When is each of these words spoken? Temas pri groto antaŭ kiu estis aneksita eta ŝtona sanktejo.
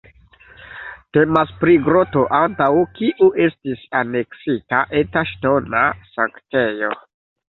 Temas 1.15 1.49
pri 1.63 1.73
groto 1.87 2.23
antaŭ 2.37 2.69
kiu 2.99 3.27
estis 3.47 3.83
aneksita 3.99 4.79
eta 5.03 5.23
ŝtona 5.33 5.83
sanktejo. 6.17 6.91